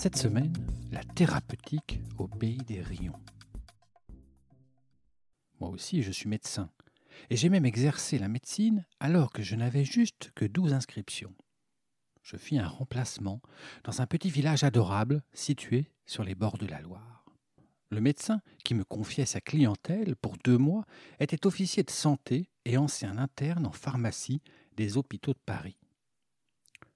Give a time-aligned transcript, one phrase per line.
[0.00, 0.52] Cette semaine,
[0.92, 3.20] la thérapeutique au pays des rayons.
[5.58, 6.70] Moi aussi, je suis médecin,
[7.30, 11.34] et j'ai même exercé la médecine alors que je n'avais juste que douze inscriptions.
[12.22, 13.42] Je fis un remplacement
[13.82, 17.24] dans un petit village adorable situé sur les bords de la Loire.
[17.90, 20.84] Le médecin qui me confiait sa clientèle pour deux mois
[21.18, 24.42] était officier de santé et ancien interne en pharmacie
[24.76, 25.76] des hôpitaux de Paris.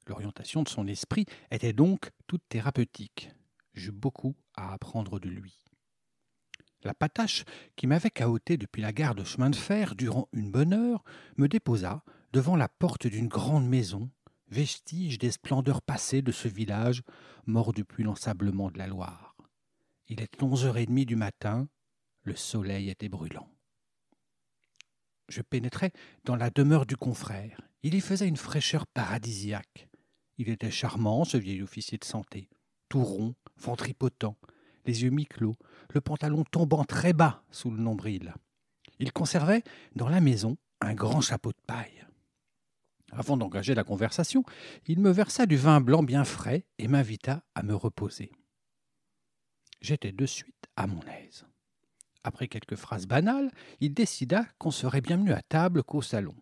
[0.07, 3.31] L'orientation de son esprit était donc toute thérapeutique.
[3.75, 5.63] J'eus beaucoup à apprendre de lui.
[6.83, 7.45] La patache,
[7.77, 11.05] qui m'avait cahoté depuis la gare de chemin de fer durant une bonne heure,
[11.37, 14.11] me déposa devant la porte d'une grande maison,
[14.49, 17.03] vestige des splendeurs passées de ce village
[17.47, 19.37] mort depuis l'ensablement de la Loire.
[20.09, 21.69] Il était onze heures et demie du matin,
[22.23, 23.49] le soleil était brûlant.
[25.29, 25.93] Je pénétrai
[26.25, 27.61] dans la demeure du confrère.
[27.83, 29.89] Il y faisait une fraîcheur paradisiaque.
[30.39, 32.49] Il était charmant, ce vieil officier de santé,
[32.89, 34.37] tout rond, ventripotent,
[34.85, 35.57] les yeux mi-clos,
[35.91, 38.35] le pantalon tombant très bas sous le nombril.
[38.99, 39.63] Il conservait
[39.95, 42.07] dans la maison un grand chapeau de paille.
[43.13, 44.43] Avant d'engager la conversation,
[44.87, 48.33] il me versa du vin blanc bien frais et m'invita à me reposer
[49.83, 51.45] j'étais de suite à mon aise.
[52.25, 56.37] Après quelques phrases banales, il décida qu'on serait bien mieux à table qu'au salon.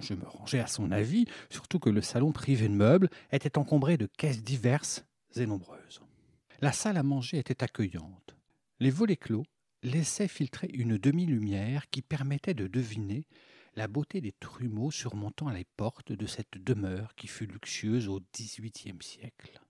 [0.00, 3.96] Je me rangeai à son avis, surtout que le salon privé de meubles était encombré
[3.96, 5.04] de caisses diverses
[5.36, 6.00] et nombreuses.
[6.60, 8.36] La salle à manger était accueillante.
[8.80, 9.44] Les volets clos
[9.82, 13.26] laissaient filtrer une demi-lumière qui permettait de deviner
[13.76, 18.98] la beauté des trumeaux surmontant les portes de cette demeure qui fut luxueuse au XVIIIe
[19.00, 19.60] siècle.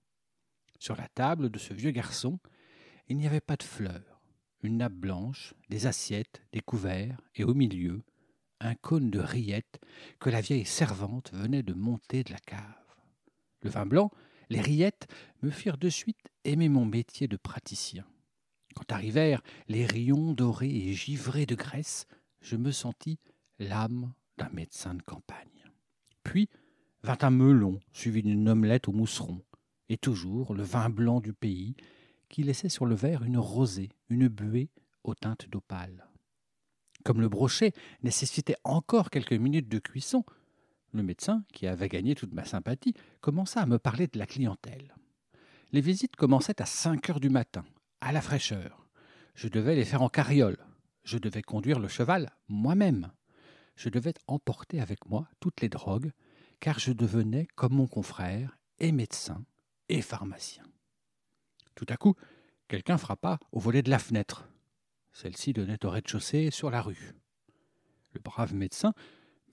[0.78, 2.38] Sur la table de ce vieux garçon,
[3.08, 4.20] il n'y avait pas de fleurs,
[4.62, 8.02] une nappe blanche, des assiettes, des couverts, et au milieu,
[8.60, 9.80] un cône de rillettes
[10.18, 12.60] que la vieille servante venait de monter de la cave.
[13.62, 14.10] Le vin blanc,
[14.48, 15.08] les rillettes
[15.42, 18.04] me firent de suite aimer mon métier de praticien.
[18.74, 22.06] Quand arrivèrent les rayons dorés et givrés de graisse,
[22.40, 23.18] je me sentis
[23.58, 25.64] l'âme d'un médecin de campagne.
[26.22, 26.48] Puis
[27.02, 29.42] vint un melon suivi d'une omelette au mousseron,
[29.88, 31.74] et toujours le vin blanc du pays
[32.28, 34.70] qui laissait sur le verre une rosée, une buée
[35.02, 36.09] aux teintes d'opale.
[37.04, 37.72] Comme le brochet
[38.02, 40.24] nécessitait encore quelques minutes de cuisson,
[40.92, 44.94] le médecin, qui avait gagné toute ma sympathie, commença à me parler de la clientèle.
[45.72, 47.64] Les visites commençaient à cinq heures du matin,
[48.00, 48.86] à la fraîcheur.
[49.34, 50.58] Je devais les faire en carriole.
[51.04, 53.12] Je devais conduire le cheval moi-même.
[53.76, 56.12] Je devais emporter avec moi toutes les drogues,
[56.58, 59.44] car je devenais, comme mon confrère, et médecin
[59.88, 60.64] et pharmacien.
[61.74, 62.14] Tout à coup,
[62.68, 64.48] quelqu'un frappa au volet de la fenêtre.
[65.12, 67.14] Celle-ci donnait au rez-de-chaussée sur la rue.
[68.12, 68.94] Le brave médecin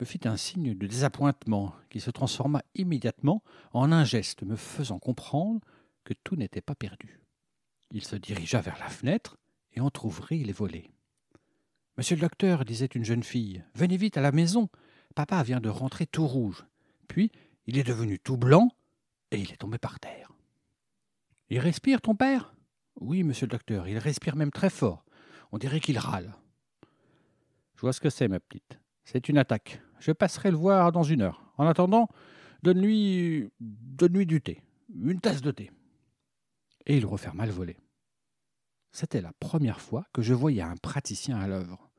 [0.00, 3.42] me fit un signe de désappointement qui se transforma immédiatement
[3.72, 5.60] en un geste me faisant comprendre
[6.04, 7.20] que tout n'était pas perdu.
[7.90, 9.38] Il se dirigea vers la fenêtre
[9.72, 10.90] et entr'ouvrit les volets.
[11.96, 14.68] Monsieur le docteur, disait une jeune fille, venez vite à la maison.
[15.14, 16.64] Papa vient de rentrer tout rouge.
[17.08, 17.32] Puis
[17.66, 18.70] il est devenu tout blanc
[19.30, 20.32] et il est tombé par terre.
[21.50, 22.54] Il respire, ton père
[23.00, 25.04] Oui, monsieur le docteur, il respire même très fort.
[25.52, 26.34] On dirait qu'il râle.
[27.76, 28.78] Je vois ce que c'est, ma petite.
[29.04, 29.80] C'est une attaque.
[30.00, 31.52] Je passerai le voir dans une heure.
[31.56, 32.08] En attendant,
[32.62, 33.50] donne-lui.
[33.60, 34.62] donne-lui du thé.
[34.94, 35.70] Une tasse de thé.
[36.86, 37.76] Et il referma le volet.
[38.92, 41.90] C'était la première fois que je voyais un praticien à l'œuvre.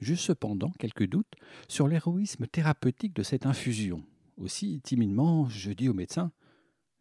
[0.00, 1.34] J'eus cependant quelques doutes
[1.68, 4.04] sur l'héroïsme thérapeutique de cette infusion.
[4.36, 6.32] Aussi, timidement, je dis au médecin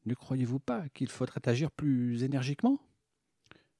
[0.07, 2.79] ne croyez-vous pas qu'il faudrait agir plus énergiquement?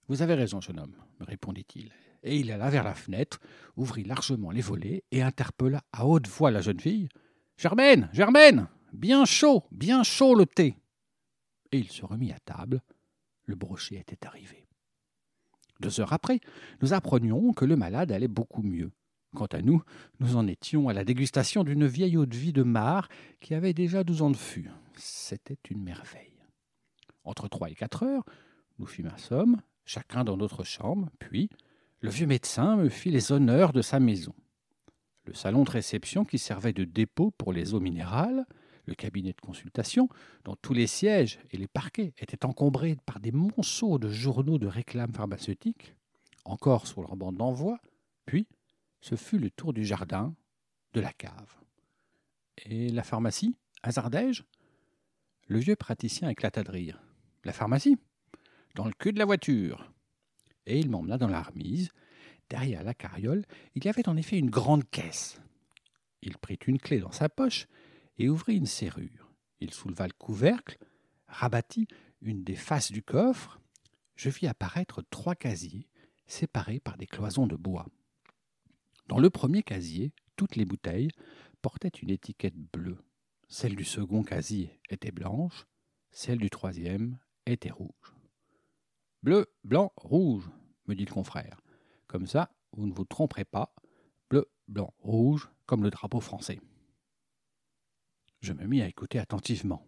[0.07, 1.91] Vous avez raison, jeune homme, me répondit-il.
[2.23, 3.39] Et il alla vers la fenêtre,
[3.75, 7.09] ouvrit largement les volets et interpella à haute voix la jeune fille.
[7.57, 10.77] Germaine, Germaine Bien chaud, bien chaud le thé
[11.71, 12.81] Et il se remit à table.
[13.45, 14.65] Le brochet était arrivé.
[15.79, 16.39] Deux heures après,
[16.81, 18.91] nous apprenions que le malade allait beaucoup mieux.
[19.35, 19.83] Quant à nous,
[20.19, 23.09] nous en étions à la dégustation d'une vieille eau-de-vie de Mar
[23.41, 24.71] qui avait déjà douze ans de fût.
[24.95, 26.41] C'était une merveille.
[27.23, 28.23] Entre trois et quatre heures,
[28.79, 31.49] nous fûmes un somme, chacun dans notre chambre, puis
[32.01, 34.35] le vieux médecin me fit les honneurs de sa maison.
[35.25, 38.45] Le salon de réception qui servait de dépôt pour les eaux minérales,
[38.85, 40.07] Le cabinet de consultation,
[40.45, 44.67] dont tous les sièges et les parquets étaient encombrés par des monceaux de journaux de
[44.67, 45.93] réclame pharmaceutique,
[46.45, 47.79] encore sur leur bande d'envoi,
[48.25, 48.47] puis
[49.01, 50.33] ce fut le tour du jardin,
[50.93, 51.53] de la cave.
[52.65, 53.57] Et la pharmacie?
[53.83, 54.43] Hasardai-je?
[55.47, 57.03] Le vieux praticien éclata de rire.
[57.43, 57.97] La pharmacie?
[58.77, 59.91] Dans le cul de la voiture.
[60.67, 61.89] Et il m'emmena dans la remise.
[62.47, 63.43] Derrière la carriole,
[63.73, 65.41] il y avait en effet une grande caisse.
[66.21, 67.65] Il prit une clé dans sa poche
[68.19, 69.33] et ouvrit une serrure.
[69.61, 70.77] Il souleva le couvercle,
[71.27, 71.87] rabattit
[72.21, 73.59] une des faces du coffre.
[74.15, 75.87] Je vis apparaître trois casiers
[76.27, 77.87] séparés par des cloisons de bois.
[79.07, 81.09] Dans le premier casier, toutes les bouteilles
[81.63, 82.99] portaient une étiquette bleue.
[83.47, 85.65] Celle du second casier était blanche,
[86.11, 88.16] celle du troisième était rouge.
[89.23, 90.49] Bleu, blanc, rouge,
[90.87, 91.59] me dit le confrère.
[92.07, 93.73] Comme ça, vous ne vous tromperez pas.
[94.29, 96.59] Bleu, blanc, rouge, comme le drapeau français.
[98.41, 99.85] Je me mis à écouter attentivement.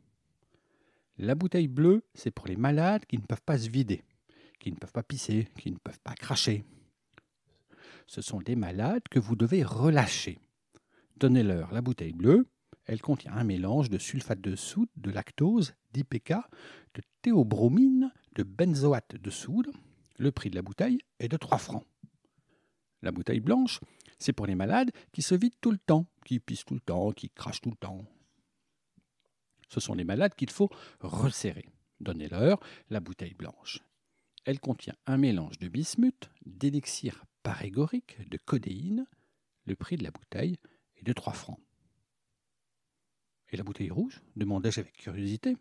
[1.18, 4.04] La bouteille bleue, c'est pour les malades qui ne peuvent pas se vider,
[4.60, 6.64] qui ne peuvent pas pisser, qui ne peuvent pas cracher.
[8.08, 10.40] Ce sont des malades que vous devez relâcher.
[11.18, 12.48] Donnez-leur la bouteille bleue.
[12.90, 16.34] Elle contient un mélange de sulfate de soude, de lactose, d'IPK,
[16.96, 19.72] de théobromine, de benzoate de soude.
[20.18, 21.86] Le prix de la bouteille est de 3 francs.
[23.04, 23.80] La bouteille blanche,
[24.18, 27.12] c'est pour les malades qui se vident tout le temps, qui pissent tout le temps,
[27.12, 28.08] qui crachent tout le temps.
[29.68, 31.70] Ce sont les malades qu'il faut resserrer.
[32.00, 32.60] Donnez-leur
[32.90, 33.84] la bouteille blanche.
[34.46, 39.06] Elle contient un mélange de bismuth, d'élixir parégorique, de codéine.
[39.66, 40.58] Le prix de la bouteille
[40.98, 41.60] est de 3 francs.
[43.52, 45.58] Et la bouteille rouge demandai-je avec curiosité.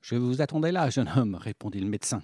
[0.00, 2.22] Je vous attendais là, jeune homme, répondit le médecin.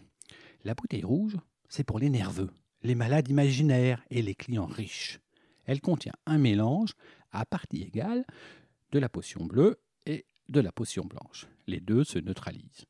[0.65, 1.37] La bouteille rouge,
[1.69, 2.51] c'est pour les nerveux,
[2.83, 5.21] les malades imaginaires et les clients riches.
[5.65, 6.95] Elle contient un mélange
[7.33, 8.25] à partie égale
[8.93, 11.47] de la potion bleue et de la potion blanche.
[11.67, 12.87] Les deux se neutralisent.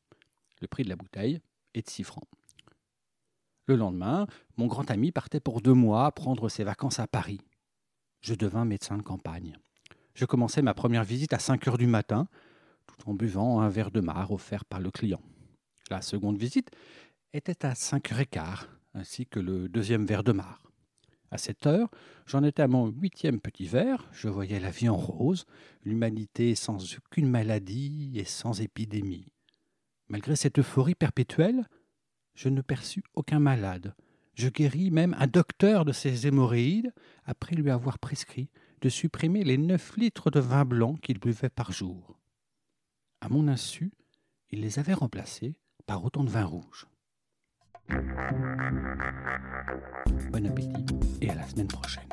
[0.61, 1.41] Le prix de la bouteille
[1.73, 2.27] est de 6 francs.
[3.67, 4.27] Le lendemain,
[4.57, 7.41] mon grand ami partait pour deux mois prendre ses vacances à Paris.
[8.21, 9.57] Je devins médecin de campagne.
[10.15, 12.29] Je commençai ma première visite à 5 heures du matin,
[12.87, 15.21] tout en buvant un verre de marc offert par le client.
[15.89, 16.71] La seconde visite
[17.33, 20.61] était à 5 heures et quart, ainsi que le deuxième verre de marc.
[21.31, 21.89] À cette heure,
[22.27, 25.45] j'en étais à mon huitième petit verre, je voyais la vie en rose,
[25.83, 29.27] l'humanité sans aucune maladie et sans épidémie.
[30.07, 31.67] Malgré cette euphorie perpétuelle,
[32.35, 33.95] je ne perçus aucun malade.
[34.35, 36.93] Je guéris même un docteur de ses hémorroïdes
[37.25, 38.49] après lui avoir prescrit
[38.85, 42.19] de supprimer les neuf litres de vin blanc qu'il buvait par jour.
[43.19, 43.91] À mon insu,
[44.51, 45.55] il les avait remplacés
[45.87, 46.85] par autant de vin rouge.
[50.29, 50.85] Bon appétit
[51.19, 52.07] et à la semaine prochaine.